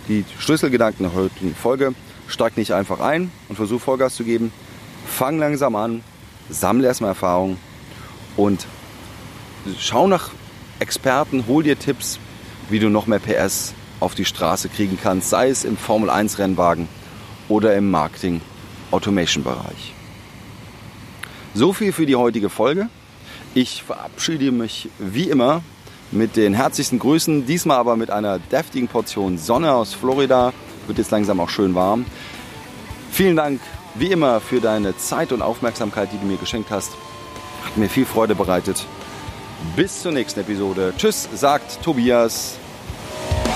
die 0.08 0.24
Schlüsselgedanken 0.38 1.04
der 1.06 1.14
heutigen 1.14 1.54
Folge. 1.54 1.94
Steig 2.26 2.58
nicht 2.58 2.72
einfach 2.72 3.00
ein 3.00 3.30
und 3.48 3.56
versuch 3.56 3.80
Vollgas 3.80 4.14
zu 4.14 4.24
geben. 4.24 4.52
Fang 5.06 5.38
langsam 5.38 5.76
an, 5.76 6.02
sammle 6.50 6.86
erstmal 6.86 7.10
Erfahrung 7.10 7.56
und 8.36 8.66
schau 9.78 10.06
nach 10.06 10.30
Experten, 10.78 11.44
hol 11.46 11.62
dir 11.62 11.78
Tipps, 11.78 12.18
wie 12.68 12.78
du 12.78 12.90
noch 12.90 13.06
mehr 13.06 13.18
PS 13.18 13.72
auf 14.00 14.14
die 14.14 14.26
Straße 14.26 14.68
kriegen 14.68 14.98
kannst, 15.02 15.30
sei 15.30 15.48
es 15.48 15.64
im 15.64 15.78
Formel 15.78 16.10
1 16.10 16.38
Rennwagen 16.38 16.86
oder 17.48 17.74
im 17.76 17.90
Marketing 17.90 18.40
Automation 18.90 19.44
Bereich. 19.44 19.94
So 21.54 21.72
viel 21.72 21.92
für 21.92 22.06
die 22.06 22.16
heutige 22.16 22.50
Folge. 22.50 22.88
Ich 23.54 23.82
verabschiede 23.82 24.52
mich 24.52 24.88
wie 24.98 25.30
immer 25.30 25.62
mit 26.10 26.36
den 26.36 26.54
herzlichsten 26.54 26.98
Grüßen, 26.98 27.46
diesmal 27.46 27.78
aber 27.78 27.96
mit 27.96 28.10
einer 28.10 28.38
deftigen 28.38 28.88
Portion 28.88 29.38
Sonne 29.38 29.72
aus 29.72 29.94
Florida. 29.94 30.52
Wird 30.86 30.98
jetzt 30.98 31.10
langsam 31.10 31.40
auch 31.40 31.50
schön 31.50 31.74
warm. 31.74 32.06
Vielen 33.10 33.36
Dank 33.36 33.60
wie 33.94 34.12
immer 34.12 34.40
für 34.40 34.60
deine 34.60 34.96
Zeit 34.96 35.32
und 35.32 35.42
Aufmerksamkeit, 35.42 36.10
die 36.12 36.18
du 36.18 36.26
mir 36.26 36.36
geschenkt 36.36 36.70
hast. 36.70 36.92
Hat 37.64 37.76
mir 37.76 37.88
viel 37.88 38.06
Freude 38.06 38.34
bereitet. 38.34 38.86
Bis 39.74 40.02
zur 40.02 40.12
nächsten 40.12 40.40
Episode. 40.40 40.94
Tschüss, 40.96 41.28
sagt 41.34 41.82
Tobias. 41.82 42.56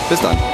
Bis 0.09 0.20
dann. 0.20 0.51